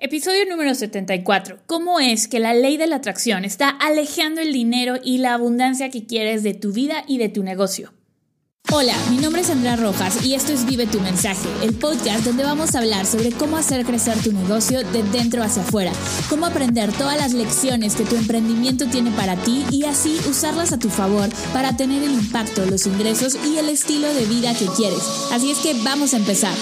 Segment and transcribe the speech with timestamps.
[0.00, 1.58] Episodio número 74.
[1.66, 5.90] ¿Cómo es que la ley de la atracción está alejando el dinero y la abundancia
[5.90, 7.92] que quieres de tu vida y de tu negocio?
[8.70, 12.44] Hola, mi nombre es Andrea Rojas y esto es Vive tu mensaje, el podcast donde
[12.44, 15.90] vamos a hablar sobre cómo hacer crecer tu negocio de dentro hacia afuera,
[16.30, 20.78] cómo aprender todas las lecciones que tu emprendimiento tiene para ti y así usarlas a
[20.78, 25.02] tu favor para tener el impacto, los ingresos y el estilo de vida que quieres.
[25.32, 26.54] Así es que vamos a empezar.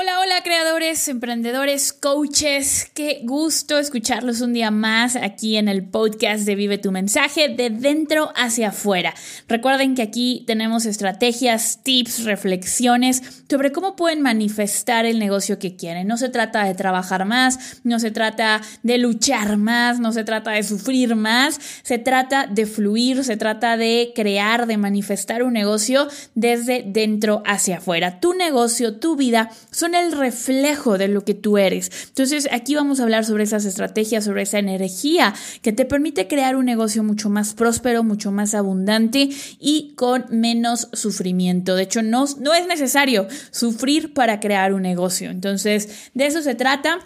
[0.00, 6.44] Hola, hola creadores, emprendedores, coaches, qué gusto escucharlos un día más aquí en el podcast
[6.44, 9.12] de Vive tu mensaje de dentro hacia afuera.
[9.48, 16.06] Recuerden que aquí tenemos estrategias, tips, reflexiones sobre cómo pueden manifestar el negocio que quieren.
[16.06, 20.52] No se trata de trabajar más, no se trata de luchar más, no se trata
[20.52, 26.06] de sufrir más, se trata de fluir, se trata de crear, de manifestar un negocio
[26.36, 28.20] desde dentro hacia afuera.
[28.20, 29.50] Tu negocio, tu vida
[29.94, 31.90] el reflejo de lo que tú eres.
[32.08, 36.56] Entonces aquí vamos a hablar sobre esas estrategias, sobre esa energía que te permite crear
[36.56, 39.28] un negocio mucho más próspero, mucho más abundante
[39.58, 41.76] y con menos sufrimiento.
[41.76, 45.30] De hecho, no, no es necesario sufrir para crear un negocio.
[45.30, 46.98] Entonces, de eso se trata.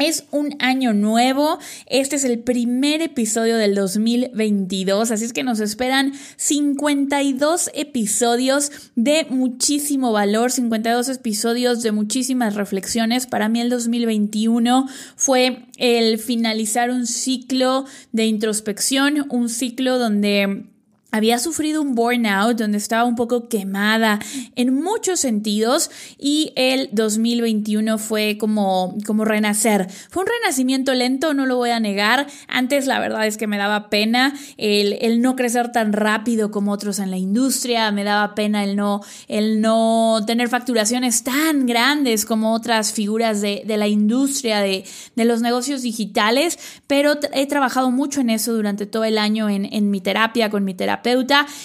[0.00, 5.60] Es un año nuevo, este es el primer episodio del 2022, así es que nos
[5.60, 13.26] esperan 52 episodios de muchísimo valor, 52 episodios de muchísimas reflexiones.
[13.26, 20.64] Para mí el 2021 fue el finalizar un ciclo de introspección, un ciclo donde
[21.12, 24.20] había sufrido un burnout donde estaba un poco quemada
[24.54, 29.88] en muchos sentidos y el 2021 fue como, como renacer.
[30.10, 32.26] Fue un renacimiento lento, no lo voy a negar.
[32.48, 36.72] Antes la verdad es que me daba pena el, el no crecer tan rápido como
[36.72, 42.24] otros en la industria, me daba pena el no, el no tener facturaciones tan grandes
[42.24, 44.84] como otras figuras de, de la industria, de,
[45.16, 49.66] de, los negocios digitales, pero he trabajado mucho en eso durante todo el año en,
[49.72, 50.99] en mi terapia, con mi terapia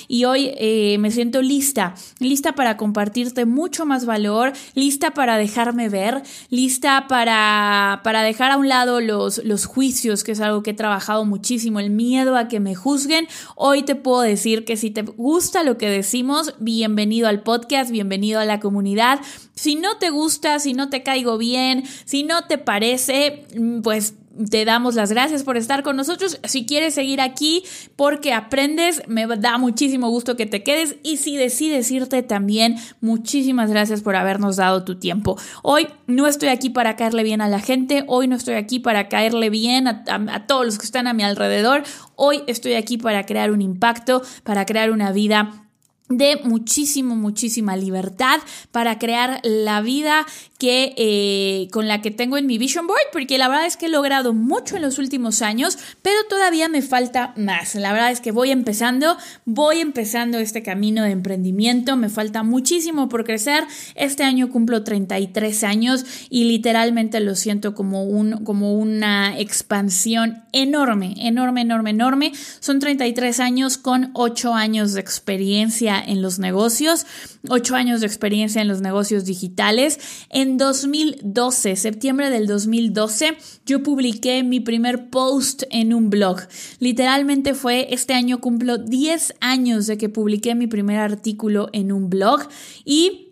[0.07, 5.90] y hoy eh, me siento lista, lista para compartirte mucho más valor, lista para dejarme
[5.90, 10.72] ver, lista para, para dejar a un lado los, los juicios, que es algo que
[10.72, 13.28] he trabajado muchísimo, el miedo a que me juzguen.
[13.56, 18.40] Hoy te puedo decir que si te gusta lo que decimos, bienvenido al podcast, bienvenido
[18.40, 19.19] a la comunidad.
[19.53, 24.16] Si no te gusta, si no te caigo bien, si no te parece, mm, pues
[24.50, 26.40] te damos las gracias por estar con nosotros.
[26.44, 27.63] Si quieres seguir aquí
[27.96, 30.97] porque aprendes, me da muchísimo gusto que te quedes.
[31.03, 35.38] Y si decides irte también, muchísimas gracias por habernos dado tu tiempo.
[35.63, 39.09] Hoy no estoy aquí para caerle bien a la gente, hoy no estoy aquí para
[39.09, 41.84] caerle bien a, a todos los que están a mi alrededor.
[42.16, 45.65] Hoy estoy aquí para crear un impacto, para crear una vida
[46.08, 48.40] de muchísimo, muchísima libertad
[48.72, 50.26] para crear la vida
[50.60, 53.88] que eh, con la que tengo en mi vision board, porque la verdad es que
[53.88, 57.76] he logrado mucho en los últimos años, pero todavía me falta más.
[57.76, 63.10] La verdad es que voy empezando, voy empezando este camino de emprendimiento, me falta muchísimo
[63.10, 63.66] por crecer.
[63.96, 71.16] Este año cumplo 33 años y literalmente lo siento como, un, como una expansión enorme,
[71.18, 72.32] enorme, enorme, enorme.
[72.60, 77.06] Son 33 años con 8 años de experiencia en los negocios,
[77.50, 80.00] 8 años de experiencia en los negocios digitales.
[80.30, 86.42] En 2012, septiembre del 2012, yo publiqué mi primer post en un blog.
[86.80, 92.10] Literalmente fue, este año cumplo 10 años de que publiqué mi primer artículo en un
[92.10, 92.48] blog
[92.84, 93.25] y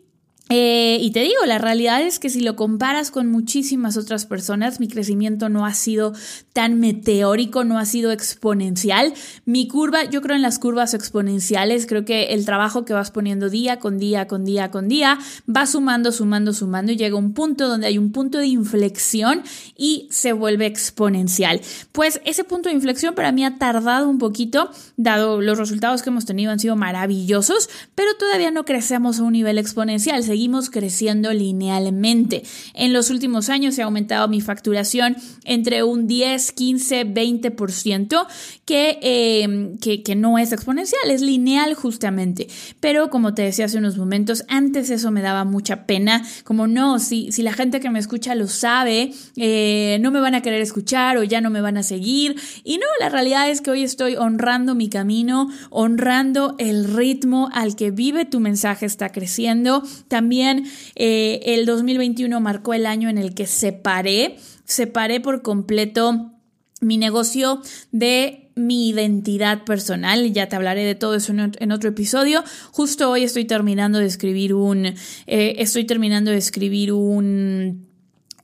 [0.49, 4.81] eh, y te digo, la realidad es que si lo comparas con muchísimas otras personas,
[4.81, 6.13] mi crecimiento no ha sido
[6.51, 9.13] tan meteórico, no ha sido exponencial.
[9.45, 13.49] Mi curva, yo creo en las curvas exponenciales, creo que el trabajo que vas poniendo
[13.49, 15.17] día con día, con día, con día,
[15.49, 19.43] va sumando, sumando, sumando y llega un punto donde hay un punto de inflexión
[19.77, 21.61] y se vuelve exponencial.
[21.93, 26.09] Pues ese punto de inflexión para mí ha tardado un poquito, dado los resultados que
[26.09, 31.31] hemos tenido han sido maravillosos, pero todavía no crecemos a un nivel exponencial seguimos creciendo
[31.31, 32.41] linealmente.
[32.73, 38.25] En los últimos años ha aumentado mi facturación entre un 10, 15, 20%,
[38.65, 42.47] que, eh, que, que no es exponencial, es lineal justamente.
[42.79, 46.99] Pero como te decía hace unos momentos, antes eso me daba mucha pena, como no,
[46.99, 50.61] si, si la gente que me escucha lo sabe, eh, no me van a querer
[50.61, 52.35] escuchar o ya no me van a seguir.
[52.63, 57.75] Y no, la realidad es que hoy estoy honrando mi camino, honrando el ritmo al
[57.75, 59.83] que vive tu mensaje está creciendo.
[60.07, 66.31] También eh, el 2021 marcó el año en el que separé, separé por completo
[66.81, 67.61] mi negocio
[67.91, 70.31] de mi identidad personal.
[70.33, 72.43] Ya te hablaré de todo eso en otro episodio.
[72.71, 74.85] Justo hoy estoy terminando de escribir un.
[74.85, 77.92] Eh, estoy terminando de escribir un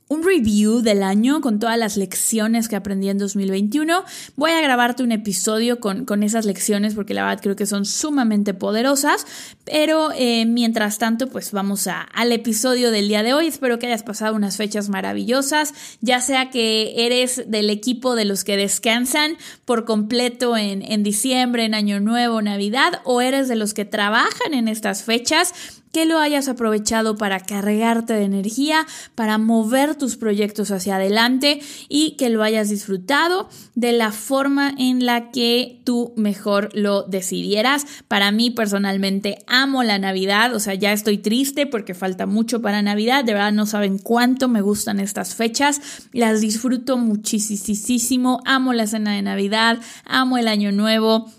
[0.09, 4.03] un review del año con todas las lecciones que aprendí en 2021.
[4.35, 7.85] Voy a grabarte un episodio con, con esas lecciones porque la verdad creo que son
[7.85, 9.27] sumamente poderosas.
[9.65, 13.45] Pero eh, mientras tanto, pues vamos a, al episodio del día de hoy.
[13.45, 18.43] Espero que hayas pasado unas fechas maravillosas, ya sea que eres del equipo de los
[18.43, 23.75] que descansan por completo en, en diciembre, en Año Nuevo, Navidad, o eres de los
[23.75, 25.53] que trabajan en estas fechas
[25.91, 32.11] que lo hayas aprovechado para cargarte de energía, para mover tus proyectos hacia adelante y
[32.11, 37.85] que lo hayas disfrutado de la forma en la que tú mejor lo decidieras.
[38.07, 42.81] Para mí personalmente amo la Navidad, o sea, ya estoy triste porque falta mucho para
[42.81, 45.81] Navidad, de verdad no saben cuánto me gustan estas fechas,
[46.13, 51.29] las disfruto muchísimo, amo la cena de Navidad, amo el año nuevo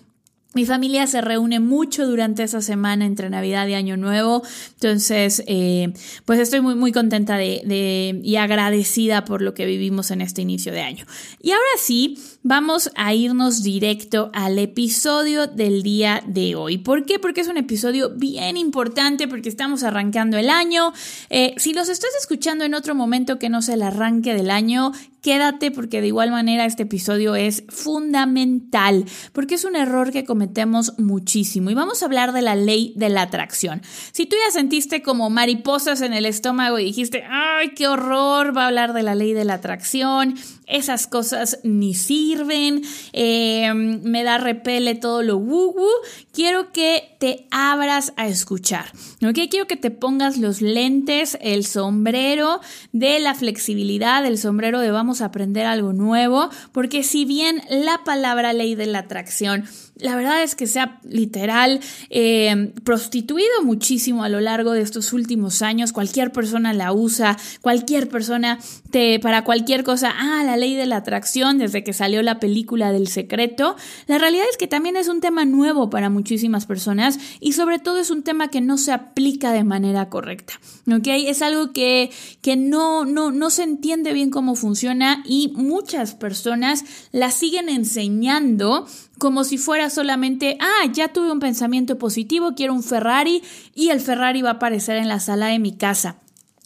[0.53, 4.43] mi familia se reúne mucho durante esa semana entre Navidad y Año Nuevo,
[4.75, 5.93] entonces eh,
[6.25, 10.73] pues estoy muy muy contenta de, y agradecida por lo que vivimos en este inicio
[10.73, 11.07] de año.
[11.41, 16.79] Y ahora sí, vamos a irnos directo al episodio del día de hoy.
[16.79, 17.19] ¿Por qué?
[17.19, 20.93] Porque es un episodio bien importante porque estamos arrancando el año.
[21.29, 24.93] Eh, si los estás escuchando en otro momento que no sea el arranque del año,
[25.23, 30.99] quédate porque de igual manera este episodio es fundamental, porque es un error que cometemos
[30.99, 31.71] muchísimo.
[31.71, 33.83] Y vamos a hablar de la ley de la atracción.
[34.13, 38.65] Si tú ya sentiste como mariposas en el estómago y dijiste, ay, qué horror, va
[38.65, 41.95] a hablar de la ley de la atracción, esas cosas ni
[42.31, 42.83] sirven,
[43.13, 45.89] eh, me da repele todo lo woo, woo,
[46.33, 48.87] quiero que te abras a escuchar,
[49.23, 49.39] ¿ok?
[49.51, 52.61] Quiero que te pongas los lentes, el sombrero
[52.93, 58.05] de la flexibilidad, el sombrero de vamos a aprender algo nuevo, porque si bien la
[58.05, 59.65] palabra ley de la atracción
[60.01, 61.81] la verdad es que se ha literal
[62.11, 65.93] eh, prostituido muchísimo a lo largo de estos últimos años.
[65.93, 68.59] Cualquier persona la usa, cualquier persona
[68.91, 72.93] te, para cualquier cosa, ah, la ley de la atracción desde que salió la película
[72.93, 73.77] del secreto.
[74.07, 77.99] La realidad es que también es un tema nuevo para muchísimas personas y sobre todo
[77.99, 80.55] es un tema que no se aplica de manera correcta.
[80.91, 81.07] ¿ok?
[81.07, 82.11] Es algo que,
[82.43, 88.87] que no, no, no se entiende bien cómo funciona y muchas personas la siguen enseñando
[89.21, 93.43] como si fuera solamente, ah, ya tuve un pensamiento positivo, quiero un Ferrari
[93.75, 96.17] y el Ferrari va a aparecer en la sala de mi casa.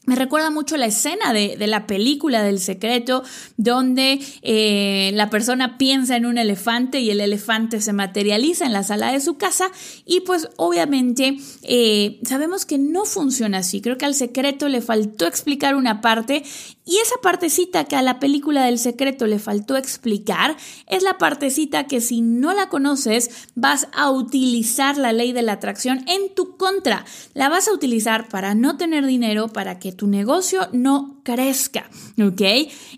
[0.06, 3.24] Me recuerda mucho la escena de, la película del secreto,
[3.56, 8.82] donde eh, la persona piensa en un elefante y el elefante se materializa en la
[8.82, 9.70] sala de su casa
[10.04, 13.80] y pues obviamente eh, sabemos que no funciona así.
[13.80, 16.44] Creo que al secreto le faltó explicar una parte
[16.86, 21.86] y esa partecita que a la película del secreto le faltó explicar es la partecita
[21.86, 26.58] que si no la conoces vas a utilizar la ley de la atracción en tu
[26.58, 27.06] contra.
[27.32, 31.88] La vas a utilizar para no tener dinero, para que tu negocio no crezca,
[32.22, 32.42] ¿ok?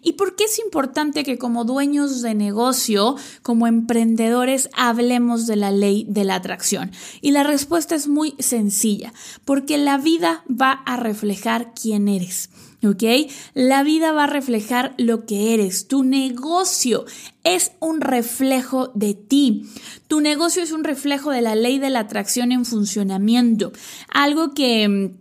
[0.03, 5.71] ¿Y por qué es importante que como dueños de negocio, como emprendedores, hablemos de la
[5.71, 6.91] ley de la atracción?
[7.21, 9.13] Y la respuesta es muy sencilla,
[9.45, 12.51] porque la vida va a reflejar quién eres.
[12.85, 13.31] ¿Ok?
[13.55, 15.89] La vida va a reflejar lo que eres.
[15.89, 17.05] Tu negocio
[17.45, 19.65] es un reflejo de ti.
[20.09, 23.73] Tu negocio es un reflejo de la ley de la atracción en funcionamiento.
[24.09, 25.15] Algo que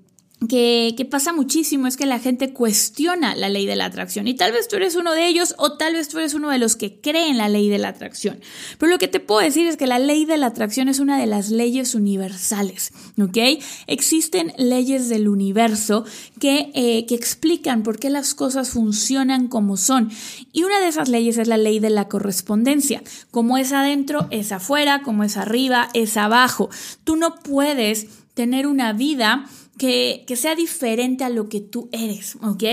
[0.50, 4.52] que, pasa muchísimo es que la gente cuestiona la ley de la atracción y tal
[4.52, 7.00] vez tú eres uno de ellos o tal vez tú eres uno de los que
[7.00, 8.42] creen la ley de la atracción.
[8.78, 11.18] Pero lo que te puedo decir es que la ley de la atracción es una
[11.18, 13.64] de las leyes universales, ¿ok?
[13.88, 16.04] Existen leyes del universo
[16.40, 20.12] que, eh, que explican por qué las cosas funcionan como son
[20.52, 23.02] y una de esas leyes es la ley de la correspondencia.
[23.32, 26.70] Como es adentro, es afuera, como es arriba, es abajo.
[27.04, 29.46] Tú no puedes tener una vida
[29.78, 32.64] que, que, sea diferente a lo que tú eres, ¿ok?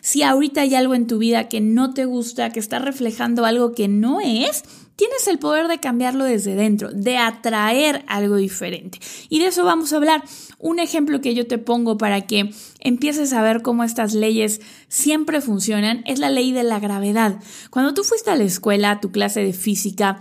[0.00, 3.72] Si ahorita hay algo en tu vida que no te gusta, que está reflejando algo
[3.72, 4.62] que no es,
[4.96, 9.00] tienes el poder de cambiarlo desde dentro, de atraer algo diferente.
[9.28, 10.22] Y de eso vamos a hablar.
[10.58, 12.50] Un ejemplo que yo te pongo para que
[12.80, 17.40] empieces a ver cómo estas leyes siempre funcionan es la ley de la gravedad.
[17.70, 20.20] Cuando tú fuiste a la escuela, a tu clase de física,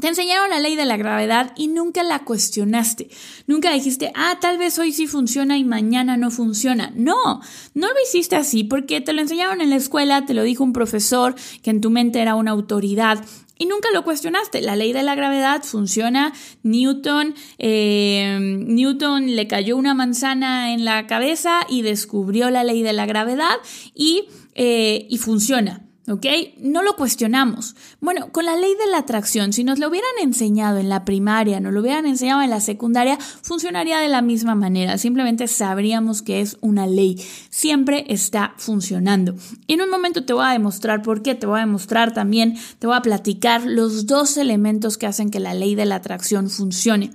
[0.00, 3.08] te enseñaron la ley de la gravedad y nunca la cuestionaste.
[3.48, 6.92] Nunca dijiste, ah, tal vez hoy sí funciona y mañana no funciona.
[6.94, 7.40] No,
[7.74, 10.72] no lo hiciste así porque te lo enseñaron en la escuela, te lo dijo un
[10.72, 13.24] profesor que en tu mente era una autoridad
[13.58, 14.60] y nunca lo cuestionaste.
[14.60, 16.32] La ley de la gravedad funciona.
[16.62, 22.92] Newton, eh, Newton le cayó una manzana en la cabeza y descubrió la ley de
[22.92, 23.56] la gravedad
[23.96, 25.87] y, eh, y funciona.
[26.08, 26.26] ¿Ok?
[26.60, 27.76] No lo cuestionamos.
[28.00, 31.60] Bueno, con la ley de la atracción, si nos lo hubieran enseñado en la primaria,
[31.60, 34.98] nos lo hubieran enseñado en la secundaria, funcionaría de la misma manera.
[34.98, 37.22] Simplemente sabríamos que es una ley.
[37.50, 39.34] Siempre está funcionando.
[39.66, 42.56] Y en un momento te voy a demostrar por qué, te voy a demostrar también,
[42.78, 46.50] te voy a platicar los dos elementos que hacen que la ley de la atracción
[46.50, 47.12] funcione.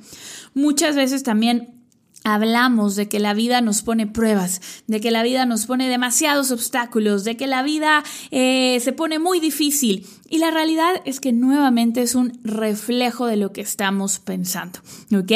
[0.53, 1.82] Muchas veces también
[2.23, 6.51] hablamos de que la vida nos pone pruebas, de que la vida nos pone demasiados
[6.51, 10.07] obstáculos, de que la vida eh, se pone muy difícil.
[10.29, 14.79] Y la realidad es que nuevamente es un reflejo de lo que estamos pensando.
[15.15, 15.31] ¿Ok?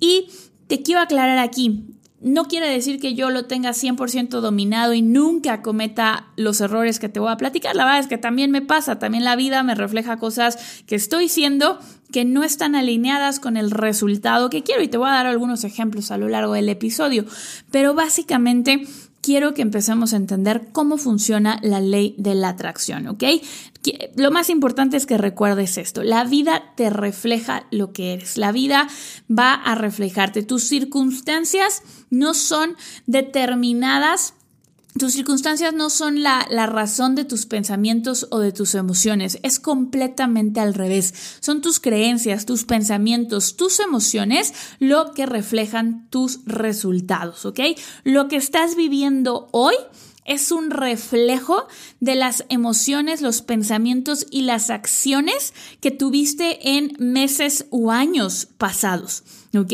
[0.00, 0.28] Y
[0.66, 1.84] te quiero aclarar aquí,
[2.24, 7.10] no quiere decir que yo lo tenga 100% dominado y nunca cometa los errores que
[7.10, 7.76] te voy a platicar.
[7.76, 11.28] La verdad es que también me pasa, también la vida me refleja cosas que estoy
[11.28, 11.78] siendo
[12.10, 15.64] que no están alineadas con el resultado que quiero y te voy a dar algunos
[15.64, 17.26] ejemplos a lo largo del episodio.
[17.70, 18.86] Pero básicamente
[19.24, 23.24] quiero que empecemos a entender cómo funciona la ley de la atracción, ¿ok?
[24.16, 28.52] Lo más importante es que recuerdes esto, la vida te refleja lo que eres, la
[28.52, 28.86] vida
[29.30, 32.76] va a reflejarte, tus circunstancias no son
[33.06, 34.34] determinadas
[34.98, 39.58] tus circunstancias no son la, la, razón de tus pensamientos o de tus emociones, es
[39.58, 41.14] completamente al revés.
[41.40, 47.60] Son tus creencias, tus pensamientos, tus emociones lo que reflejan tus resultados, ¿ok?
[48.04, 49.74] Lo que estás viviendo hoy
[50.24, 51.66] es un reflejo
[52.00, 59.24] de las emociones, los pensamientos y las acciones que tuviste en meses o años pasados.
[59.56, 59.72] ¿Ok?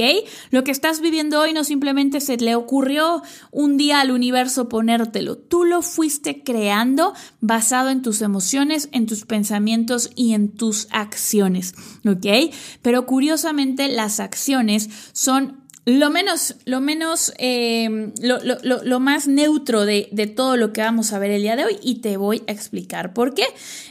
[0.50, 5.38] Lo que estás viviendo hoy no simplemente se le ocurrió un día al universo ponértelo.
[5.38, 11.74] Tú lo fuiste creando basado en tus emociones, en tus pensamientos y en tus acciones.
[12.06, 12.52] ¿Ok?
[12.82, 20.56] Pero curiosamente las acciones son lo menos, lo menos, em, lo, más neutro de, todo
[20.56, 23.34] lo que vamos a ver el día de hoy y te voy a explicar por
[23.34, 23.44] qué,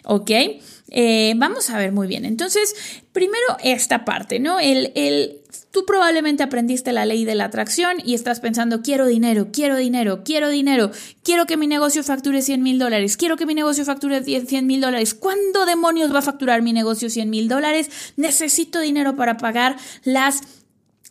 [0.06, 0.32] ¿ok?
[0.92, 2.26] Eh, vamos a ver muy bien.
[2.26, 2.76] Entonces,
[3.12, 4.60] primero esta parte, ¿no?
[4.60, 5.42] El, el,
[5.72, 10.24] tú probablemente aprendiste la ley de la atracción y estás pensando, quiero dinero, quiero dinero,
[10.24, 10.92] quiero dinero,
[11.24, 14.82] quiero que mi negocio facture 100 mil dólares, quiero que mi negocio facture 100 mil
[14.82, 15.14] dólares.
[15.14, 17.90] ¿Cuándo demonios va a facturar mi negocio 100 mil dólares?
[18.16, 20.42] Necesito dinero para pagar las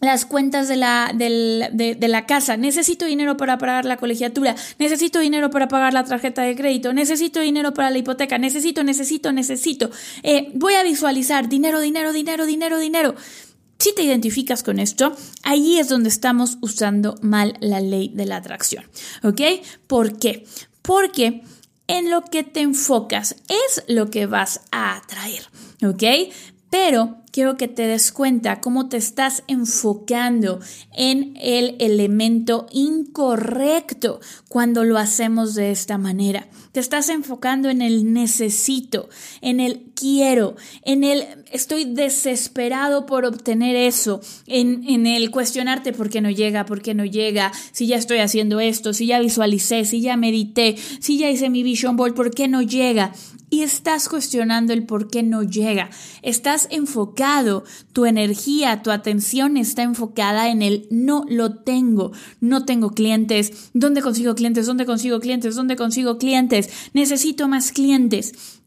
[0.00, 5.50] las cuentas de la, de, la casa, necesito dinero para pagar la colegiatura, necesito dinero
[5.50, 9.90] para pagar la tarjeta de crédito, necesito dinero para la hipoteca, necesito, necesito, necesito.
[10.22, 13.14] Eh, voy a visualizar dinero, dinero, dinero, dinero, dinero.
[13.78, 18.36] Si te identificas con esto, ahí es donde estamos usando mal la ley de la
[18.36, 18.84] atracción.
[19.22, 19.40] ¿Ok?
[19.86, 20.44] ¿Por qué?
[20.82, 21.42] Porque
[21.86, 25.46] en lo que te enfocas es lo que vas a atraer.
[25.84, 26.32] ¿Ok?
[26.70, 30.61] Pero quiero que te des cuenta cómo te estás enfocando
[30.94, 36.49] en el elemento incorrecto cuando lo hacemos de esta manera.
[36.73, 39.08] Te estás enfocando en el necesito,
[39.40, 46.11] en el quiero, en el estoy desesperado por obtener eso, en, en el cuestionarte por
[46.11, 49.85] qué no llega, por qué no llega, si ya estoy haciendo esto, si ya visualicé,
[49.85, 53.12] si ya medité, si ya hice mi vision board, por qué no llega
[53.50, 55.90] y estás cuestionando el por qué no llega.
[56.23, 56.68] Estás
[57.92, 64.02] tu energía, tu atención está enfocada en el no lo tengo, no tengo clientes, ¿dónde
[64.02, 64.66] consigo clientes?
[64.66, 65.56] ¿Dónde consigo clientes?
[65.56, 66.70] ¿Dónde consigo clientes?
[66.92, 68.60] Necesito más clientes.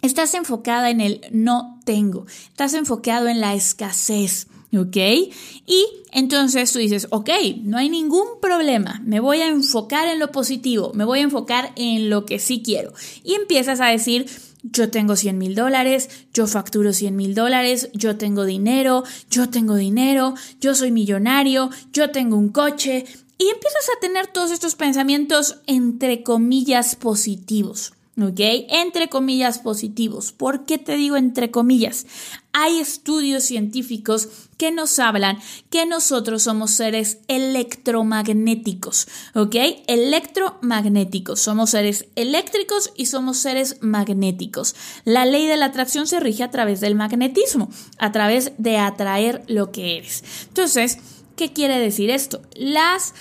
[0.00, 4.46] Estás enfocada en el no tengo, estás enfocado en la escasez.
[4.76, 4.96] ¿Ok?
[4.96, 7.30] Y entonces tú dices, ok,
[7.62, 11.72] no hay ningún problema, me voy a enfocar en lo positivo, me voy a enfocar
[11.76, 12.92] en lo que sí quiero.
[13.24, 14.26] Y empiezas a decir,
[14.62, 19.74] yo tengo 100 mil dólares, yo facturo 100 mil dólares, yo tengo dinero, yo tengo
[19.76, 23.04] dinero, yo soy millonario, yo tengo un coche.
[23.38, 27.92] Y empiezas a tener todos estos pensamientos entre comillas positivos.
[28.20, 28.40] ¿Ok?
[28.68, 30.32] Entre comillas positivos.
[30.32, 32.06] ¿Por qué te digo entre comillas?
[32.52, 35.38] Hay estudios científicos que nos hablan
[35.70, 39.54] que nosotros somos seres electromagnéticos, ¿ok?
[39.86, 41.40] Electromagnéticos.
[41.40, 44.74] Somos seres eléctricos y somos seres magnéticos.
[45.04, 49.44] La ley de la atracción se rige a través del magnetismo, a través de atraer
[49.46, 50.24] lo que eres.
[50.48, 50.98] Entonces,
[51.36, 52.42] ¿qué quiere decir esto?
[52.56, 53.14] Las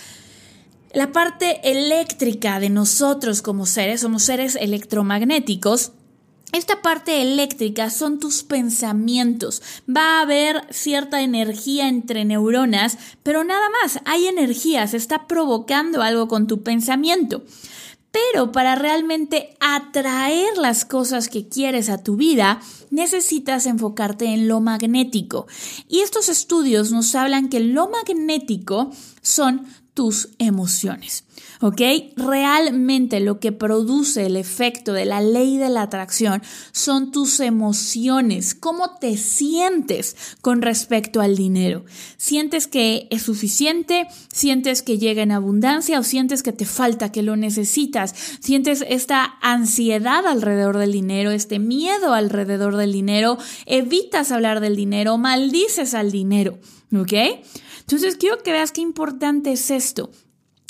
[0.94, 5.92] la parte eléctrica de nosotros como seres, somos seres electromagnéticos,
[6.54, 9.62] esta parte eléctrica son tus pensamientos.
[9.88, 16.02] Va a haber cierta energía entre neuronas, pero nada más, hay energía, se está provocando
[16.02, 17.44] algo con tu pensamiento.
[18.12, 24.62] Pero para realmente atraer las cosas que quieres a tu vida, necesitas enfocarte en lo
[24.62, 25.48] magnético.
[25.90, 28.92] Y estos estudios nos hablan que lo magnético
[29.22, 29.68] son
[29.98, 31.24] tus emociones.
[31.60, 31.82] ¿Ok?
[32.16, 38.54] Realmente lo que produce el efecto de la ley de la atracción son tus emociones,
[38.54, 41.84] cómo te sientes con respecto al dinero.
[42.18, 44.06] ¿Sientes que es suficiente?
[44.32, 48.14] ¿Sientes que llega en abundancia o sientes que te falta, que lo necesitas?
[48.40, 53.40] ¿Sientes esta ansiedad alrededor del dinero, este miedo alrededor del dinero?
[53.66, 55.18] ¿Evitas hablar del dinero?
[55.18, 56.60] ¿Maldices al dinero?
[56.96, 57.14] ¿Ok?
[57.88, 60.12] Entonces quiero que veas qué importante es esto.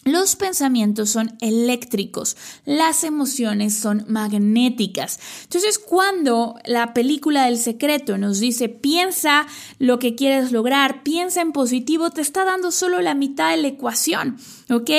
[0.07, 5.19] Los pensamientos son eléctricos, las emociones son magnéticas.
[5.43, 9.47] Entonces, cuando la película del secreto nos dice piensa
[9.79, 13.67] lo que quieres lograr, piensa en positivo, te está dando solo la mitad de la
[13.67, 14.37] ecuación,
[14.69, 14.91] ¿ok?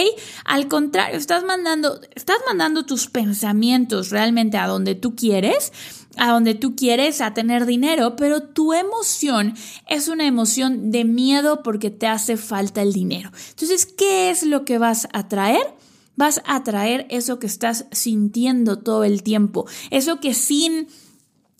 [0.44, 5.72] Al contrario, estás mandando, estás mandando tus pensamientos realmente a donde tú quieres
[6.18, 9.54] a donde tú quieres, a tener dinero, pero tu emoción
[9.86, 13.30] es una emoción de miedo porque te hace falta el dinero.
[13.50, 15.74] Entonces, ¿qué es lo que vas a traer?
[16.16, 20.88] Vas a traer eso que estás sintiendo todo el tiempo, eso que sin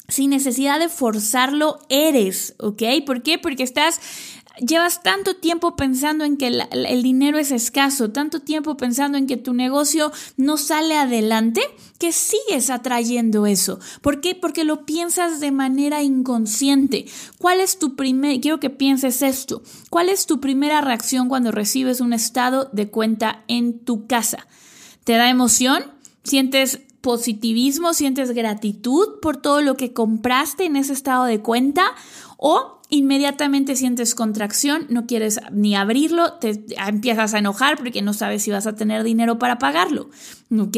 [0.09, 2.83] sin necesidad de forzarlo eres, ¿ok?
[3.05, 3.39] ¿Por qué?
[3.39, 4.01] Porque estás
[4.61, 9.37] llevas tanto tiempo pensando en que el, dinero es escaso, tanto tiempo pensando en que
[9.37, 11.61] tu negocio no sale adelante,
[11.99, 13.79] que sigues atrayendo eso.
[14.01, 14.35] ¿Por qué?
[14.35, 17.07] Porque lo piensas de manera inconsciente.
[17.39, 22.01] ¿Cuál es tu primer, quiero que pienses esto, cuál es tu primera reacción cuando recibes
[22.01, 24.47] un estado de cuenta en tu casa?
[25.05, 25.85] ¿Te da emoción?
[26.25, 27.95] ¿Sientes positivismo?
[27.95, 31.85] ¿Sientes gratitud por todo lo que compraste en ese estado de cuenta?
[32.37, 38.43] ¿O inmediatamente sientes contracción, no quieres ni abrirlo, te empiezas a enojar porque no sabes
[38.43, 40.09] si vas a tener dinero para pagarlo,
[40.51, 40.77] ¿ok?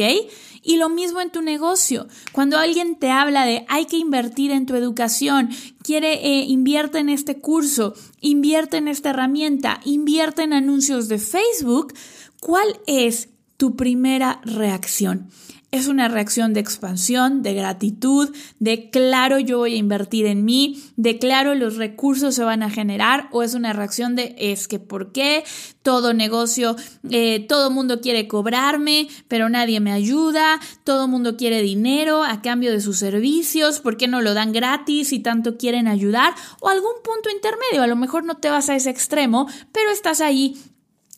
[0.63, 2.07] Y lo mismo en tu negocio.
[2.33, 5.49] Cuando alguien te habla de hay que invertir en tu educación,
[5.83, 11.93] quiere eh, invierte en este curso, invierte en esta herramienta, invierte en anuncios de Facebook,
[12.39, 15.29] ¿cuál es tu primera reacción?
[15.71, 20.83] Es una reacción de expansión, de gratitud, de claro yo voy a invertir en mí,
[20.97, 24.79] de claro los recursos se van a generar o es una reacción de es que
[24.79, 25.45] por qué
[25.81, 26.75] todo negocio,
[27.09, 32.73] eh, todo mundo quiere cobrarme, pero nadie me ayuda, todo mundo quiere dinero a cambio
[32.73, 36.33] de sus servicios, ¿por qué no lo dan gratis y tanto quieren ayudar?
[36.59, 40.19] O algún punto intermedio, a lo mejor no te vas a ese extremo, pero estás
[40.19, 40.57] ahí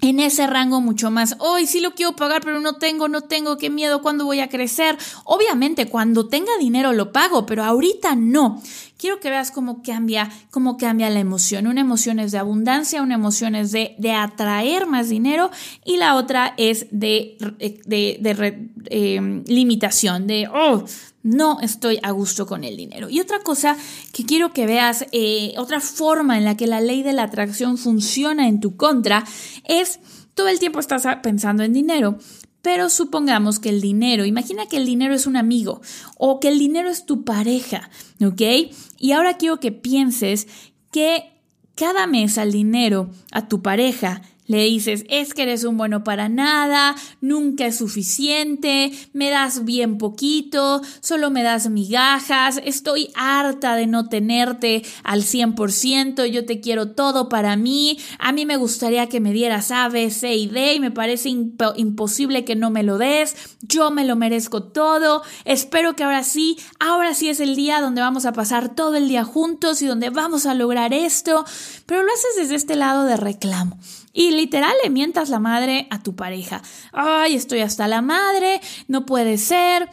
[0.01, 1.35] en ese rango mucho más.
[1.39, 4.49] Hoy sí lo quiero pagar, pero no tengo, no tengo, qué miedo, ¿cuándo voy a
[4.49, 4.97] crecer?
[5.23, 8.61] Obviamente, cuando tenga dinero lo pago, pero ahorita no.
[8.97, 11.67] Quiero que veas cómo cambia, cómo cambia la emoción.
[11.67, 15.51] Una emoción es de abundancia, una emoción es de, de atraer más dinero
[15.83, 17.37] y la otra es de,
[17.85, 20.85] de, de eh, limitación, de, oh,
[21.23, 23.09] no estoy a gusto con el dinero.
[23.09, 23.77] Y otra cosa
[24.11, 27.77] que quiero que veas, eh, otra forma en la que la ley de la atracción
[27.77, 29.23] funciona en tu contra,
[29.63, 29.99] es
[30.35, 32.17] todo el tiempo estás pensando en dinero.
[32.61, 35.81] Pero supongamos que el dinero, imagina que el dinero es un amigo
[36.17, 37.89] o que el dinero es tu pareja,
[38.23, 38.41] ¿ok?
[38.99, 40.47] Y ahora quiero que pienses
[40.89, 41.33] que
[41.75, 46.29] cada mes al dinero, a tu pareja, le dices, es que eres un bueno para
[46.29, 53.87] nada, nunca es suficiente, me das bien poquito, solo me das migajas, estoy harta de
[53.87, 59.19] no tenerte al 100%, yo te quiero todo para mí, a mí me gustaría que
[59.19, 62.97] me dieras A, B, C y D y me parece imposible que no me lo
[62.97, 67.81] des, yo me lo merezco todo, espero que ahora sí, ahora sí es el día
[67.81, 71.45] donde vamos a pasar todo el día juntos y donde vamos a lograr esto,
[71.85, 73.77] pero lo haces desde este lado de reclamo.
[74.13, 76.61] Y literal le mientas la madre a tu pareja.
[76.91, 79.89] Ay, estoy hasta la madre, no puede ser.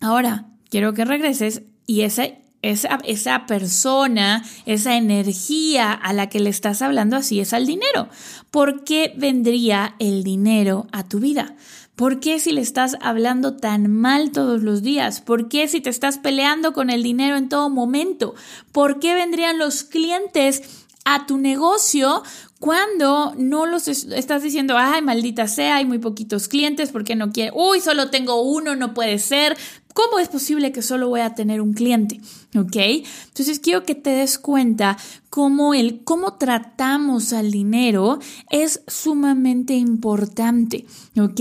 [0.00, 6.48] Ahora, quiero que regreses y ese, esa, esa persona, esa energía a la que le
[6.48, 8.08] estás hablando así es al dinero.
[8.52, 11.56] ¿Por qué vendría el dinero a tu vida?
[11.96, 15.20] ¿Por qué si le estás hablando tan mal todos los días?
[15.20, 18.34] ¿Por qué si te estás peleando con el dinero en todo momento?
[18.72, 22.22] ¿Por qué vendrían los clientes a tu negocio
[22.60, 27.32] cuando no los estás diciendo, ay, maldita sea, hay muy poquitos clientes, ¿por qué no
[27.32, 27.52] quiere?
[27.54, 29.56] Uy, solo tengo uno, no puede ser.
[29.94, 32.20] ¿Cómo es posible que solo voy a tener un cliente?
[32.54, 32.76] ¿Ok?
[32.76, 34.98] Entonces quiero que te des cuenta
[35.30, 38.18] cómo el cómo tratamos al dinero
[38.50, 40.84] es sumamente importante.
[41.18, 41.40] ¿Ok?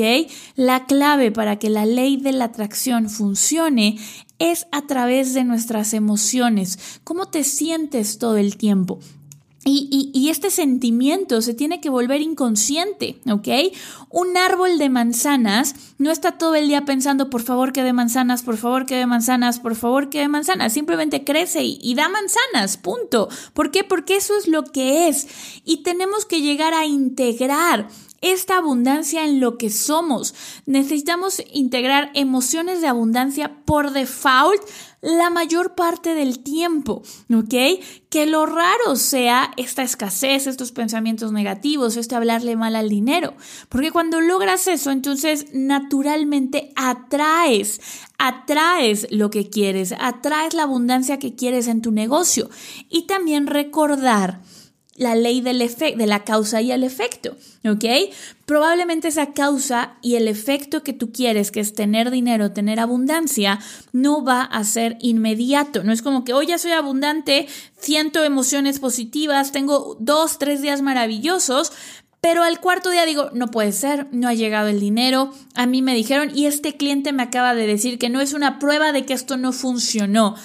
[0.55, 3.99] La clave para que la ley de la atracción funcione
[4.39, 7.01] es a través de nuestras emociones.
[7.03, 8.99] ¿Cómo te sientes todo el tiempo?
[9.65, 13.47] Y, este sentimiento se tiene que volver inconsciente, ¿ok?
[14.09, 18.43] Un árbol de manzanas no está todo el día pensando, por favor que dé manzanas,
[18.43, 20.73] por favor que dé manzanas, por favor que dé manzanas.
[20.73, 23.27] Simplemente crece y, y da manzanas, punto.
[23.53, 23.83] ¿Por qué?
[23.83, 25.27] Porque eso es lo que es.
[25.65, 27.89] Y tenemos que llegar a integrar
[28.21, 30.33] esta abundancia en lo que somos.
[30.65, 34.61] Necesitamos integrar emociones de abundancia por default
[35.01, 37.03] la mayor parte del tiempo,
[37.33, 37.81] ¿ok?
[38.09, 43.33] Que lo raro sea esta escasez, estos pensamientos negativos, este hablarle mal al dinero,
[43.69, 47.79] porque cuando logras eso, entonces naturalmente atraes,
[48.17, 52.49] atraes lo que quieres, atraes la abundancia que quieres en tu negocio
[52.89, 54.41] y también recordar
[54.99, 57.85] la ley del de la causa y el efecto, ¿ok?
[58.45, 63.59] Probablemente esa causa y el efecto que tú quieres, que es tener dinero, tener abundancia,
[63.93, 65.85] no va a ser inmediato.
[65.85, 67.47] No es como que hoy ya soy abundante,
[67.79, 71.71] siento emociones positivas, tengo dos, tres días maravillosos,
[72.19, 75.81] pero al cuarto día digo, no puede ser, no ha llegado el dinero, a mí
[75.81, 79.05] me dijeron y este cliente me acaba de decir que no es una prueba de
[79.05, 80.35] que esto no funcionó.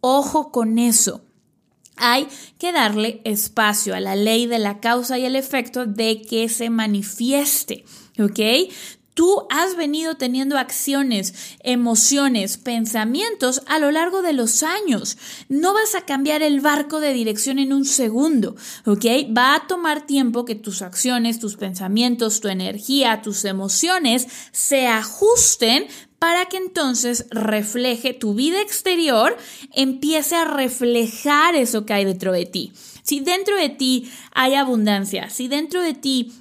[0.00, 1.22] Ojo con eso.
[1.96, 2.28] Hay
[2.58, 6.70] que darle espacio a la ley de la causa y el efecto de que se
[6.70, 7.84] manifieste,
[8.18, 8.40] ¿ok?
[9.14, 15.16] Tú has venido teniendo acciones, emociones, pensamientos a lo largo de los años.
[15.48, 19.04] No vas a cambiar el barco de dirección en un segundo, ¿ok?
[19.36, 25.86] Va a tomar tiempo que tus acciones, tus pensamientos, tu energía, tus emociones se ajusten
[26.24, 29.36] para que entonces refleje tu vida exterior,
[29.74, 32.72] empiece a reflejar eso que hay dentro de ti.
[33.02, 36.32] Si dentro de ti hay abundancia, si dentro de ti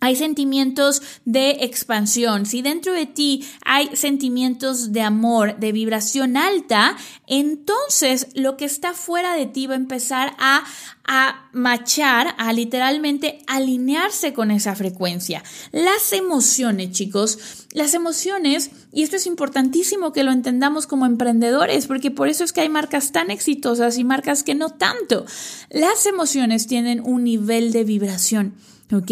[0.00, 6.96] hay sentimientos de expansión, si dentro de ti hay sentimientos de amor, de vibración alta,
[7.26, 10.64] entonces lo que está fuera de ti va a empezar a,
[11.06, 15.42] a machar, a literalmente alinearse con esa frecuencia.
[15.72, 22.10] Las emociones, chicos, las emociones, y esto es importantísimo que lo entendamos como emprendedores, porque
[22.10, 25.24] por eso es que hay marcas tan exitosas y marcas que no tanto.
[25.70, 28.54] Las emociones tienen un nivel de vibración.
[28.92, 29.10] ¿Ok?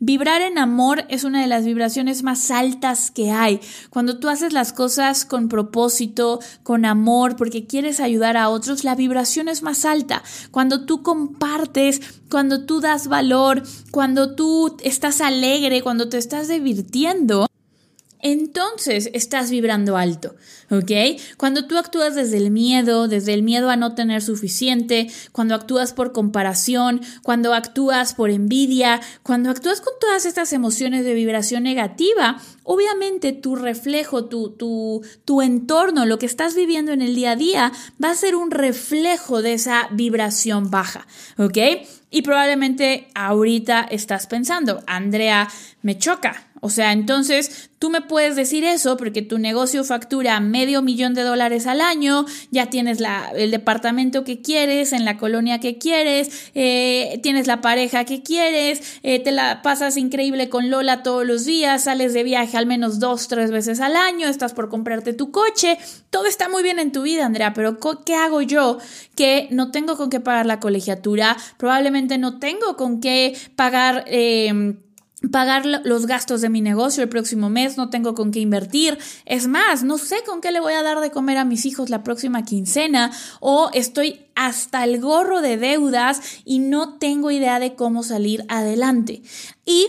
[0.00, 3.60] Vibrar en amor es una de las vibraciones más altas que hay.
[3.88, 8.96] Cuando tú haces las cosas con propósito, con amor, porque quieres ayudar a otros, la
[8.96, 10.24] vibración es más alta.
[10.50, 17.46] Cuando tú compartes, cuando tú das valor, cuando tú estás alegre, cuando te estás divirtiendo,
[18.22, 20.36] entonces estás vibrando alto,
[20.70, 21.20] ¿ok?
[21.36, 25.92] Cuando tú actúas desde el miedo, desde el miedo a no tener suficiente, cuando actúas
[25.92, 32.40] por comparación, cuando actúas por envidia, cuando actúas con todas estas emociones de vibración negativa,
[32.62, 37.36] obviamente tu reflejo, tu, tu, tu entorno, lo que estás viviendo en el día a
[37.36, 41.08] día, va a ser un reflejo de esa vibración baja,
[41.38, 41.58] ¿ok?
[42.10, 45.48] Y probablemente ahorita estás pensando, Andrea,
[45.80, 50.80] me choca, o sea, entonces tú me puedes decir eso porque tu negocio factura medio
[50.80, 55.58] millón de dólares al año, ya tienes la, el departamento que quieres, en la colonia
[55.58, 61.02] que quieres, eh, tienes la pareja que quieres, eh, te la pasas increíble con Lola
[61.02, 64.68] todos los días, sales de viaje al menos dos, tres veces al año, estás por
[64.68, 65.78] comprarte tu coche,
[66.10, 68.78] todo está muy bien en tu vida, Andrea, pero ¿qué hago yo
[69.16, 71.36] que no tengo con qué pagar la colegiatura?
[71.56, 74.04] Probablemente no tengo con qué pagar...
[74.06, 74.76] Eh,
[75.30, 78.98] pagar los gastos de mi negocio el próximo mes, no tengo con qué invertir.
[79.24, 81.90] Es más, no sé con qué le voy a dar de comer a mis hijos
[81.90, 87.74] la próxima quincena o estoy hasta el gorro de deudas y no tengo idea de
[87.74, 89.22] cómo salir adelante.
[89.64, 89.88] Y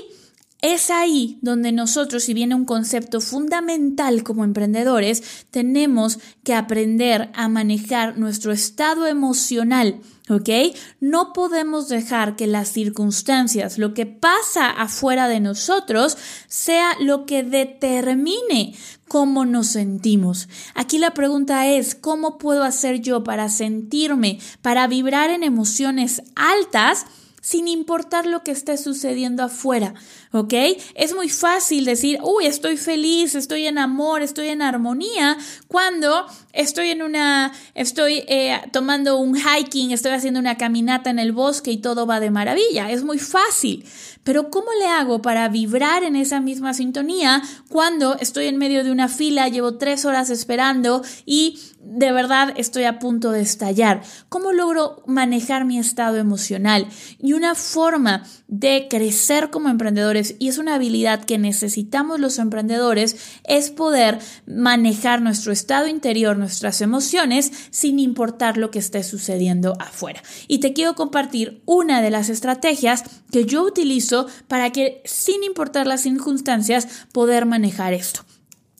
[0.63, 7.49] es ahí donde nosotros, si viene un concepto fundamental como emprendedores, tenemos que aprender a
[7.49, 9.99] manejar nuestro estado emocional.
[10.29, 10.49] ¿Ok?
[11.01, 17.43] No podemos dejar que las circunstancias, lo que pasa afuera de nosotros, sea lo que
[17.43, 18.73] determine
[19.09, 20.47] cómo nos sentimos.
[20.75, 27.05] Aquí la pregunta es, ¿cómo puedo hacer yo para sentirme, para vibrar en emociones altas?
[27.43, 29.93] Sin importar lo que esté sucediendo afuera,
[30.31, 30.53] ¿ok?
[30.95, 36.91] Es muy fácil decir, uy, estoy feliz, estoy en amor, estoy en armonía, cuando estoy
[36.91, 41.77] en una, estoy eh, tomando un hiking, estoy haciendo una caminata en el bosque y
[41.77, 43.85] todo va de maravilla, es muy fácil.
[44.23, 48.91] Pero ¿cómo le hago para vibrar en esa misma sintonía cuando estoy en medio de
[48.91, 54.01] una fila, llevo tres horas esperando y de verdad estoy a punto de estallar?
[54.29, 56.87] ¿Cómo logro manejar mi estado emocional?
[57.19, 63.17] Y una forma de crecer como emprendedores, y es una habilidad que necesitamos los emprendedores,
[63.45, 70.21] es poder manejar nuestro estado interior, nuestras emociones, sin importar lo que esté sucediendo afuera.
[70.47, 74.12] Y te quiero compartir una de las estrategias que yo utilizo
[74.47, 78.21] para que, sin importar las circunstancias, poder manejar esto.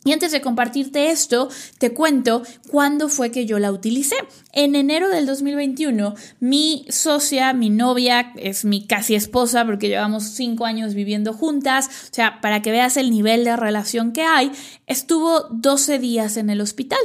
[0.06, 4.18] Y antes de compartirte esto, te cuento cuándo fue que yo la utilicé.
[4.52, 10.66] En enero del 2021, mi socia, mi novia, es mi casi esposa porque llevamos cinco
[10.66, 14.52] años viviendo juntas, o sea, para que veas el nivel de relación que hay,
[14.88, 17.00] estuvo 12 días en el hospital.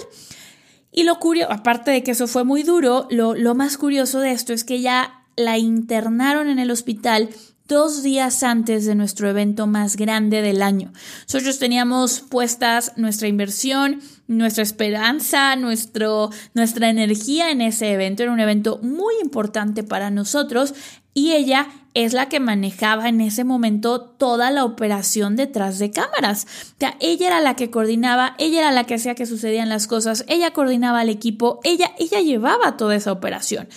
[0.91, 4.33] Y lo curioso, aparte de que eso fue muy duro, lo, lo más curioso de
[4.33, 7.29] esto es que ya la internaron en el hospital
[7.69, 10.91] dos días antes de nuestro evento más grande del año.
[11.27, 18.23] Nosotros teníamos puestas nuestra inversión, nuestra esperanza, nuestro, nuestra energía en ese evento.
[18.23, 20.75] Era un evento muy importante para nosotros
[21.13, 26.47] y ella es la que manejaba en ese momento toda la operación detrás de cámaras.
[26.73, 29.87] O sea, ella era la que coordinaba, ella era la que hacía que sucedían las
[29.87, 33.69] cosas, ella coordinaba al equipo, ella, ella llevaba toda esa operación.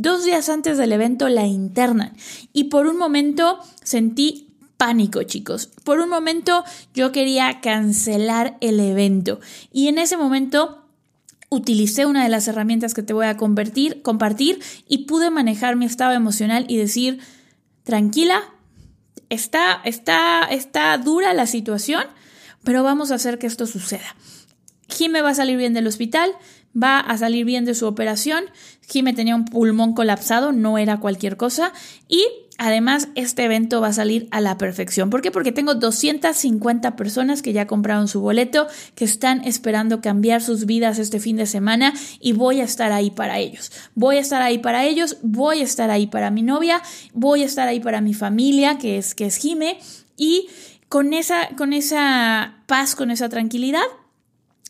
[0.00, 2.16] Dos días antes del evento la internan
[2.52, 5.70] y por un momento sentí pánico, chicos.
[5.82, 6.62] Por un momento
[6.94, 9.40] yo quería cancelar el evento
[9.72, 10.84] y en ese momento
[11.48, 15.86] utilicé una de las herramientas que te voy a convertir, compartir y pude manejar mi
[15.86, 17.18] estado emocional y decir,
[17.82, 18.42] tranquila,
[19.30, 22.04] está, está, está dura la situación,
[22.62, 24.14] pero vamos a hacer que esto suceda.
[24.88, 26.30] Jime va a salir bien del hospital,
[26.80, 28.44] va a salir bien de su operación.
[28.88, 31.72] Jime tenía un pulmón colapsado, no era cualquier cosa.
[32.08, 32.24] Y
[32.58, 35.10] además este evento va a salir a la perfección.
[35.10, 35.30] ¿Por qué?
[35.30, 40.98] Porque tengo 250 personas que ya compraron su boleto, que están esperando cambiar sus vidas
[40.98, 43.72] este fin de semana y voy a estar ahí para ellos.
[43.94, 46.82] Voy a estar ahí para ellos, voy a estar ahí para mi novia,
[47.14, 49.78] voy a estar ahí para mi familia, que es, que es Jime.
[50.16, 50.48] Y
[50.88, 53.82] con esa, con esa paz, con esa tranquilidad,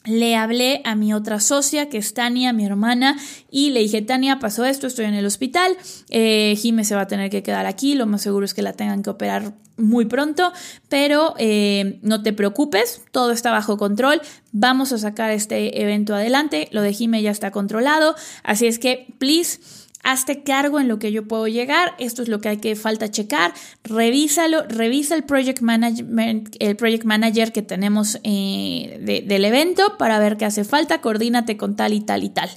[0.04, 3.18] le hablé a mi otra socia, que es Tania, mi hermana,
[3.50, 5.76] y le dije, Tania, pasó esto, estoy en el hospital,
[6.08, 8.72] eh, Jime se va a tener que quedar aquí, lo más seguro es que la
[8.72, 10.52] tengan que operar muy pronto,
[10.88, 14.20] pero eh, no te preocupes, todo está bajo control,
[14.52, 19.14] vamos a sacar este evento adelante, lo de Jime ya está controlado, así es que,
[19.18, 19.60] please,
[20.02, 23.10] hazte cargo en lo que yo puedo llegar, esto es lo que hay que falta
[23.10, 23.52] checar,
[23.84, 30.36] revísalo, revisa el project management, el project manager que tenemos eh, del evento para ver
[30.36, 32.50] qué hace falta, coordínate con tal y tal y tal.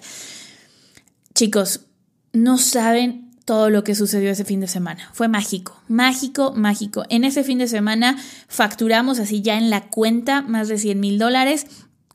[1.33, 1.81] Chicos,
[2.33, 5.09] no saben todo lo que sucedió ese fin de semana.
[5.13, 7.03] Fue mágico, mágico, mágico.
[7.09, 11.19] En ese fin de semana facturamos así ya en la cuenta más de 100 mil
[11.19, 11.65] dólares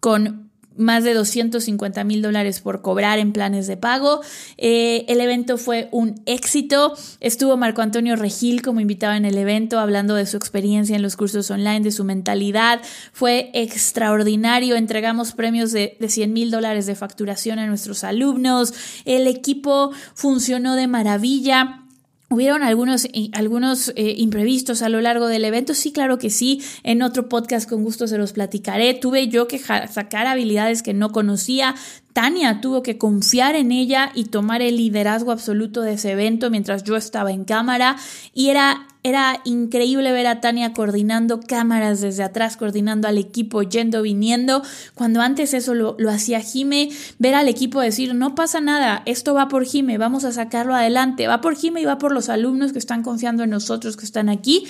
[0.01, 0.46] con
[0.77, 4.21] más de 250 mil dólares por cobrar en planes de pago.
[4.57, 6.95] Eh, el evento fue un éxito.
[7.21, 11.17] Estuvo Marco Antonio Regil como invitado en el evento, hablando de su experiencia en los
[11.17, 12.81] cursos online, de su mentalidad.
[13.13, 14.77] Fue extraordinario.
[14.77, 18.75] Entregamos premios de, de 100 mil dólares de facturación a nuestros alumnos.
[19.05, 21.86] El equipo funcionó de maravilla.
[22.29, 25.75] ¿Hubieron algunos, eh, algunos eh, imprevistos a lo largo del evento?
[25.75, 26.61] Sí, claro que sí.
[26.83, 28.95] En otro podcast con gusto se los platicaré.
[28.95, 31.77] Tuve yo que sacar habilidades que no conocía.
[32.17, 36.83] Tania tuvo que confiar en ella y tomar el liderazgo absoluto de ese evento mientras
[36.83, 37.97] yo estaba en cámara.
[38.33, 44.01] Y era, era increíble ver a Tania coordinando cámaras desde atrás, coordinando al equipo, yendo,
[44.01, 44.63] viniendo.
[44.95, 49.35] Cuando antes eso lo, lo hacía Jime, ver al equipo decir, no pasa nada, esto
[49.35, 51.27] va por Jime, vamos a sacarlo adelante.
[51.27, 54.31] Va por Jime y va por los alumnos que están confiando en nosotros, que están
[54.31, 54.67] aquí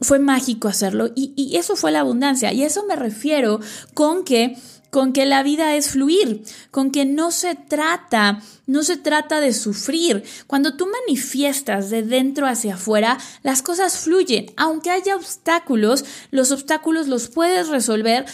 [0.00, 2.52] fue mágico hacerlo y, y, eso fue la abundancia.
[2.52, 3.58] Y eso me refiero
[3.94, 4.56] con que
[4.90, 9.52] con que la vida es fluir, con que no se trata, no se trata de
[9.52, 10.24] sufrir.
[10.46, 14.46] Cuando tú manifiestas de dentro hacia afuera, las cosas fluyen.
[14.56, 18.26] Aunque haya obstáculos, los obstáculos los puedes resolver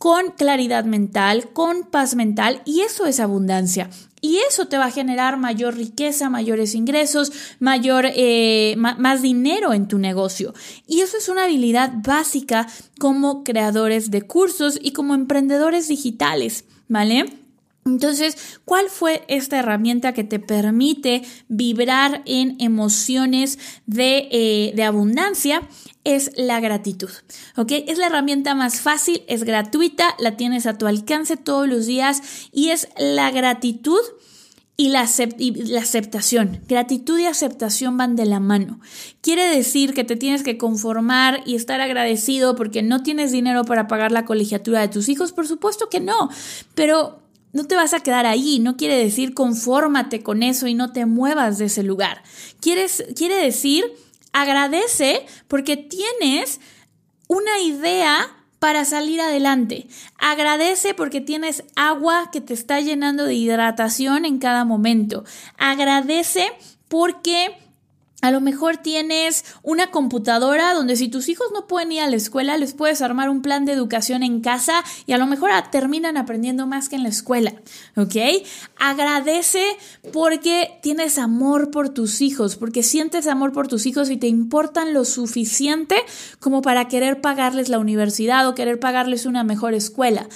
[0.00, 3.90] con claridad mental, con paz mental, y eso es abundancia.
[4.22, 9.88] Y eso te va a generar mayor riqueza, mayores ingresos, mayor, eh, más dinero en
[9.88, 10.54] tu negocio.
[10.86, 12.66] Y eso es una habilidad básica
[12.98, 17.26] como creadores de cursos y como emprendedores digitales, ¿vale?
[17.84, 25.62] Entonces, ¿cuál fue esta herramienta que te permite vibrar en emociones de, eh, de, abundancia?
[26.10, 27.10] Es la gratitud,
[27.56, 27.70] ¿ok?
[27.86, 32.20] Es la herramienta más fácil, es gratuita, la tienes a tu alcance todos los días
[32.50, 34.00] y es la gratitud
[34.76, 35.08] y la,
[35.68, 36.62] la, aceptación.
[36.66, 38.80] Gratitud y aceptación van de la mano.
[39.20, 43.86] Quiere decir que te tienes que conformar y estar agradecido porque no tienes dinero para
[43.86, 45.30] pagar la colegiatura de tus hijos.
[45.30, 46.28] Por supuesto que no,
[46.74, 47.20] pero
[47.52, 51.06] no te vas a quedar ahí, no quiere decir confórmate con eso y no te
[51.06, 52.24] muevas de ese lugar.
[52.60, 52.88] Quiere
[53.36, 53.84] decir
[54.32, 56.60] agradece porque tienes
[57.28, 59.88] una idea para salir adelante.
[60.18, 65.24] Agradece porque tienes agua que te está llenando de hidratación en cada momento.
[65.56, 66.52] Agradece
[66.88, 67.56] porque
[68.22, 72.16] A lo mejor tienes una computadora donde si tus hijos no pueden ir a la
[72.16, 76.16] escuela, les puedes armar un plan de educación en casa y a lo mejor terminan
[76.16, 77.54] aprendiendo más que en la escuela,
[77.96, 78.16] ¿ok?
[78.78, 79.64] Agradece
[80.12, 84.92] porque tienes amor por tus hijos, porque sientes amor por tus hijos y te importan
[84.92, 85.96] lo suficiente
[86.38, 90.28] como para querer pagarles la universidad o querer pagarles una mejor escuela.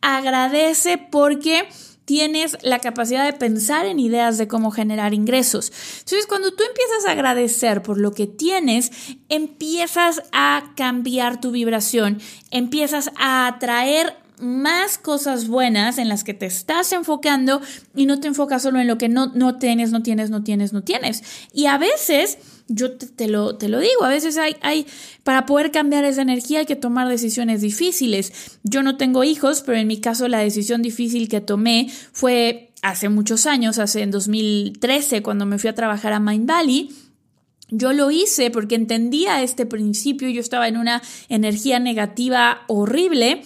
[0.00, 1.68] Agradece porque
[2.04, 5.72] tienes la capacidad de pensar en ideas de cómo generar ingresos.
[6.00, 8.90] Entonces, cuando tú empiezas a agradecer por lo que tienes,
[9.28, 16.46] empiezas a cambiar tu vibración, empiezas a atraer más cosas buenas en las que te
[16.46, 17.60] estás enfocando
[17.94, 20.72] y no te enfocas solo en lo que no, no tienes, no tienes, no tienes,
[20.72, 21.22] no tienes.
[21.52, 24.86] Y a veces yo te, lo, te lo digo, a veces hay, hay,
[25.24, 28.58] para poder cambiar esa energía hay que tomar decisiones difíciles.
[28.62, 33.08] Yo no tengo hijos, pero en mi caso la decisión difícil que tomé fue hace
[33.08, 36.90] muchos años, hace en 2013, cuando me fui a trabajar a Mind Valley.
[37.68, 43.42] Yo lo hice porque entendía este principio, yo estaba en una energía negativa horrible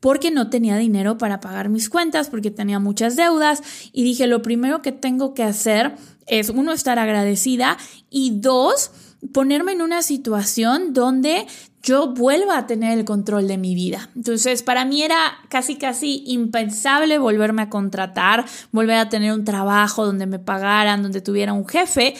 [0.00, 4.40] porque no tenía dinero para pagar mis cuentas, porque tenía muchas deudas y dije, lo
[4.40, 7.76] primero que tengo que hacer es, uno, estar agradecida
[8.10, 8.90] y dos,
[9.32, 11.46] ponerme en una situación donde
[11.82, 14.10] yo vuelva a tener el control de mi vida.
[14.16, 15.16] Entonces, para mí era
[15.48, 21.20] casi, casi impensable volverme a contratar, volver a tener un trabajo donde me pagaran, donde
[21.20, 22.14] tuviera un jefe.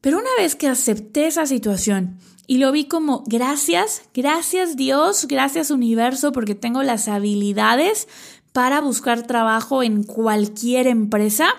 [0.00, 5.70] Pero una vez que acepté esa situación y lo vi como gracias, gracias Dios, gracias
[5.70, 8.08] universo, porque tengo las habilidades
[8.54, 11.50] para buscar trabajo en cualquier empresa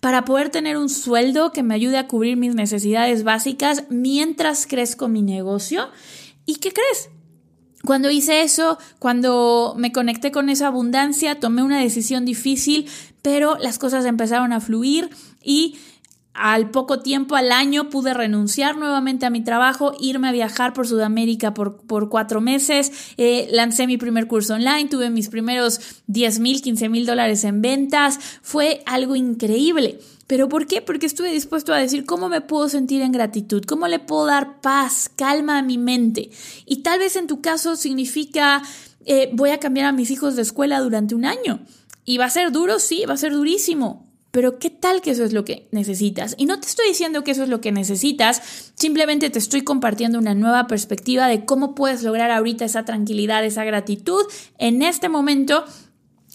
[0.00, 5.08] para poder tener un sueldo que me ayude a cubrir mis necesidades básicas mientras crezco
[5.08, 5.88] mi negocio.
[6.46, 7.10] ¿Y qué crees?
[7.84, 12.86] Cuando hice eso, cuando me conecté con esa abundancia, tomé una decisión difícil,
[13.22, 15.10] pero las cosas empezaron a fluir
[15.42, 15.78] y
[16.32, 20.86] al poco tiempo, al año, pude renunciar nuevamente a mi trabajo, irme a viajar por
[20.86, 26.38] Sudamérica por, por cuatro meses, eh, lancé mi primer curso online, tuve mis primeros 10
[26.40, 29.98] mil, 15 mil dólares en ventas, fue algo increíble.
[30.26, 30.80] ¿Pero por qué?
[30.80, 34.60] Porque estuve dispuesto a decir cómo me puedo sentir en gratitud, cómo le puedo dar
[34.60, 36.30] paz, calma a mi mente.
[36.66, 38.62] Y tal vez en tu caso significa
[39.06, 41.60] eh, voy a cambiar a mis hijos de escuela durante un año.
[42.04, 45.24] Y va a ser duro, sí, va a ser durísimo, pero ¿qué tal que eso
[45.24, 46.34] es lo que necesitas?
[46.38, 50.18] Y no te estoy diciendo que eso es lo que necesitas, simplemente te estoy compartiendo
[50.18, 54.24] una nueva perspectiva de cómo puedes lograr ahorita esa tranquilidad, esa gratitud
[54.58, 55.64] en este momento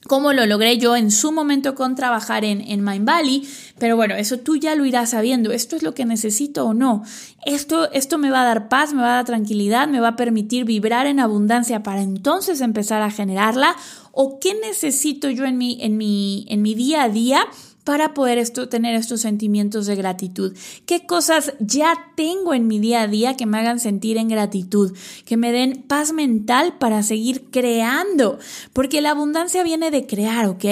[0.08, 3.48] como lo logré yo en su momento con trabajar en, en Mind Valley,
[3.80, 7.04] pero bueno, eso tú ya lo irás sabiendo, esto es lo que necesito o no,
[7.46, 10.16] esto, esto me va a dar paz, me va a dar tranquilidad, me va a
[10.16, 13.76] permitir vibrar en abundancia para entonces empezar a generarla,
[14.12, 17.48] o qué necesito yo en mi, en mi, en mi día a día
[17.86, 20.58] para poder esto, tener estos sentimientos de gratitud?
[20.86, 24.94] ¿Qué cosas ya tengo en mi día a día que me hagan sentir en gratitud?
[25.24, 28.40] Que me den paz mental para seguir creando.
[28.74, 30.66] Porque la abundancia viene de crear, ¿ok?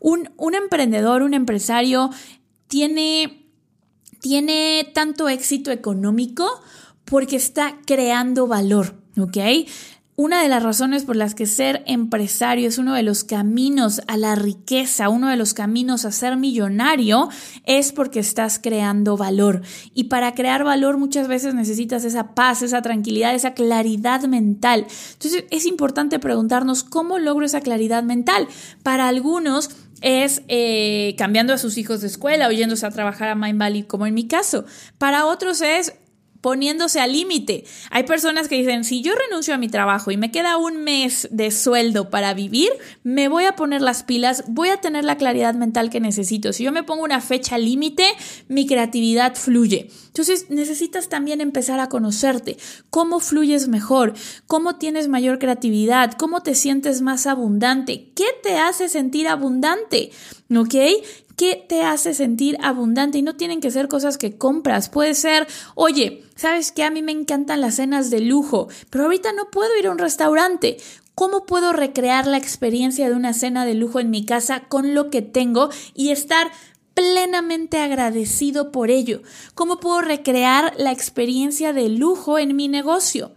[0.00, 2.10] Un, un emprendedor, un empresario
[2.68, 3.44] tiene,
[4.20, 6.48] tiene tanto éxito económico
[7.04, 9.36] porque está creando valor, ¿ok?
[10.18, 14.16] Una de las razones por las que ser empresario es uno de los caminos a
[14.16, 17.28] la riqueza, uno de los caminos a ser millonario,
[17.66, 19.60] es porque estás creando valor.
[19.92, 24.86] Y para crear valor muchas veces necesitas esa paz, esa tranquilidad, esa claridad mental.
[25.12, 28.48] Entonces es importante preguntarnos cómo logro esa claridad mental.
[28.82, 29.68] Para algunos
[30.00, 33.82] es eh, cambiando a sus hijos de escuela o yéndose a trabajar a Mind Valley,
[33.82, 34.64] como en mi caso.
[34.96, 35.92] Para otros es
[36.46, 37.64] poniéndose al límite.
[37.90, 41.26] Hay personas que dicen, si yo renuncio a mi trabajo y me queda un mes
[41.32, 42.70] de sueldo para vivir,
[43.02, 46.52] me voy a poner las pilas, voy a tener la claridad mental que necesito.
[46.52, 48.06] Si yo me pongo una fecha límite,
[48.46, 49.90] mi creatividad fluye.
[50.06, 52.58] Entonces necesitas también empezar a conocerte,
[52.90, 54.14] cómo fluyes mejor,
[54.46, 60.12] cómo tienes mayor creatividad, cómo te sientes más abundante, qué te hace sentir abundante,
[60.54, 60.74] ¿ok?
[61.36, 63.18] ¿Qué te hace sentir abundante?
[63.18, 64.88] Y no tienen que ser cosas que compras.
[64.88, 66.82] Puede ser, oye, ¿sabes qué?
[66.82, 69.98] A mí me encantan las cenas de lujo, pero ahorita no puedo ir a un
[69.98, 70.78] restaurante.
[71.14, 75.10] ¿Cómo puedo recrear la experiencia de una cena de lujo en mi casa con lo
[75.10, 76.50] que tengo y estar
[76.94, 79.20] plenamente agradecido por ello?
[79.54, 83.32] ¿Cómo puedo recrear la experiencia de lujo en mi negocio?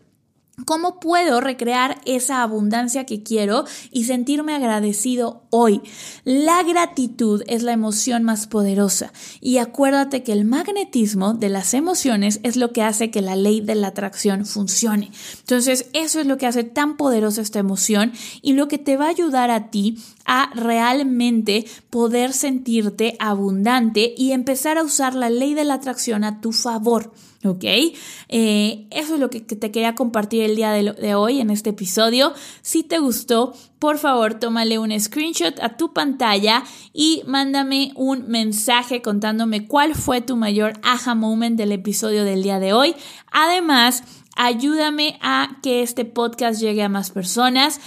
[0.65, 5.81] ¿Cómo puedo recrear esa abundancia que quiero y sentirme agradecido hoy.
[6.23, 12.39] La gratitud es la emoción más poderosa y acuérdate que el magnetismo de las emociones
[12.43, 15.11] es lo que hace que la ley de la atracción funcione.
[15.39, 18.11] Entonces, eso es lo que hace tan poderosa esta emoción
[18.41, 24.31] y lo que te va a ayudar a ti a realmente poder sentirte abundante y
[24.31, 27.11] empezar a usar la ley de la atracción a tu favor.
[27.45, 27.63] ¿Ok?
[27.63, 31.69] Eh, eso es lo que, te quería compartir el día de, de, hoy en este
[31.69, 32.33] episodio.
[32.61, 39.01] Si te gustó, por favor, tómale un screenshot a tu pantalla y mándame un mensaje
[39.01, 42.93] contándome cuál fue tu mayor aha moment del episodio del día de hoy.
[43.31, 44.03] Además,
[44.35, 47.79] ayúdame a que este podcast llegue a más personas.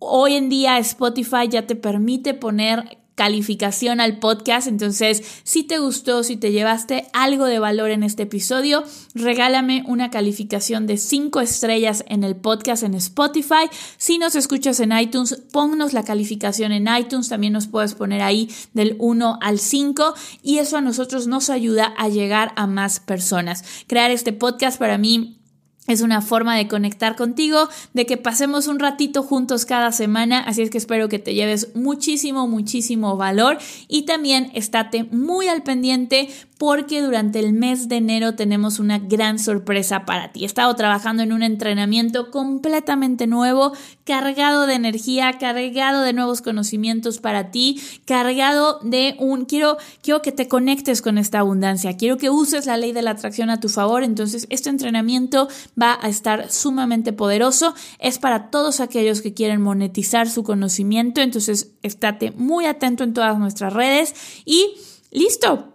[0.00, 4.66] Hoy en día Spotify ya te permite poner calificación al podcast.
[4.66, 8.84] Entonces, si te gustó, si te llevaste algo de valor en este episodio,
[9.14, 13.68] regálame una calificación de 5 estrellas en el podcast en Spotify.
[13.96, 17.28] Si nos escuchas en iTunes, ponnos la calificación en iTunes.
[17.28, 21.94] También nos puedes poner ahí del 1 al 5 y eso a nosotros nos ayuda
[21.98, 23.64] a llegar a más personas.
[23.86, 25.41] Crear este podcast para mí
[25.88, 30.62] es una forma de conectar contigo, de que pasemos un ratito juntos cada semana, así
[30.62, 33.58] es que espero que te lleves muchísimo, muchísimo valor.
[33.88, 36.28] Y también estate muy al pendiente
[36.62, 40.44] porque durante el mes de enero tenemos una gran sorpresa para ti.
[40.44, 43.72] He estado trabajando en un entrenamiento completamente nuevo,
[44.04, 50.30] cargado de energía, cargado de nuevos conocimientos para ti, cargado de un quiero quiero que
[50.30, 53.68] te conectes con esta abundancia, quiero que uses la ley de la atracción a tu
[53.68, 59.60] favor, entonces este entrenamiento va a estar sumamente poderoso, es para todos aquellos que quieren
[59.60, 64.76] monetizar su conocimiento, entonces estate muy atento en todas nuestras redes y
[65.10, 65.71] listo,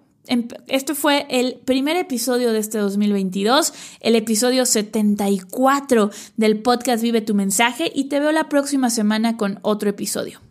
[0.67, 7.33] esto fue el primer episodio de este 2022, el episodio 74 del podcast Vive tu
[7.33, 10.46] mensaje y te veo la próxima semana con otro episodio.